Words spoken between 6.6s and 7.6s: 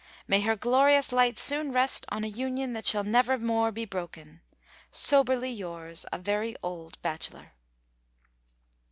Old Bachelor."